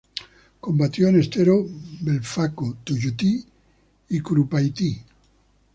Combatió 0.59 1.09
en 1.09 1.19
Estero 1.19 1.63
Bellaco, 1.99 2.75
Tuyutí, 2.83 3.45
y 4.09 4.19
Curupaytí. 4.19 4.99